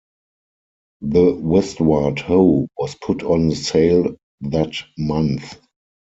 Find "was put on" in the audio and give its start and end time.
2.75-3.51